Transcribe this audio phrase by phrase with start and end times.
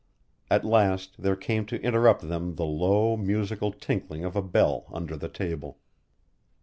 [0.49, 5.15] At last there came to interrupt them the low, musical tinkling of a bell under
[5.15, 5.77] the table.